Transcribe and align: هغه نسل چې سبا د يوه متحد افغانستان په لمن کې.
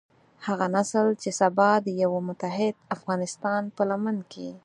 هغه 0.47 0.65
نسل 0.75 1.07
چې 1.21 1.29
سبا 1.39 1.69
د 1.85 1.87
يوه 2.03 2.19
متحد 2.27 2.75
افغانستان 2.95 3.61
په 3.75 3.81
لمن 3.89 4.17
کې. 4.31 4.49